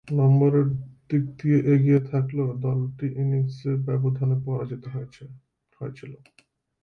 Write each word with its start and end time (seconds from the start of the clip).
নম্বরের 0.15 0.67
দিক 1.09 1.23
দিয়ে 1.39 1.59
এগিয়ে 1.73 1.99
থাকলেও 2.11 2.49
দলটি 2.61 3.07
ইনিংসের 3.21 3.75
ব্যবধানে 3.87 4.35
পরাজিত 4.45 4.83
হয়েছিল। 4.93 5.31